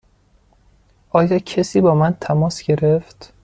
[1.09, 3.33] آیا کسی با من تماس گرفت؟